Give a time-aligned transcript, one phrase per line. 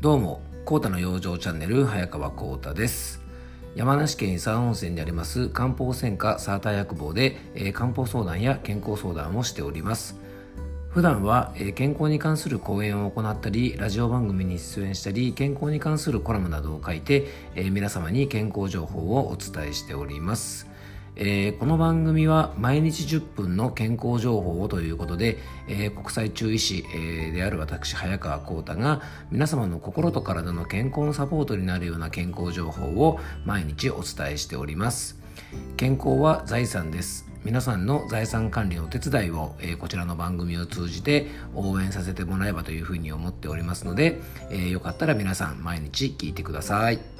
[0.00, 3.20] どうも、コータの養生チャンネル、早川コータです。
[3.74, 10.14] 山梨県伊佐温泉にあります漢方専科サーター薬房で、えー漢方相談や健康相談をしております。
[10.90, 17.26] 普段は、えー健康に関する講演を行ったり、ラジオ番組に出演したり、健康に関するコラムなどを書いて、
[17.56, 20.68] えー皆様に健康情報をお伝えしております。
[21.16, 25.38] えーこの番組は毎日10分の健康情報をということで、
[25.68, 35.18] えー国際中医師、えーである私早川浩太が皆様の心と体の健康のサポートになるような健康情報を毎日お伝えしております。
[35.76, 37.28] 健康は財産です。
[37.44, 47.17] 皆さんの財産管理のお手伝いを、えこちらの番組を通じて応援させてもらえばというふうに思っておりますので、えーよかったら皆さん毎日聞いてください。